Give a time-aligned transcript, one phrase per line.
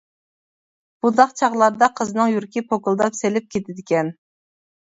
[1.05, 4.15] بۇنداق چاغلاردا قىزنىڭ يۈرىكى پوكۇلداپ سېلىپ كېتىدىكەن.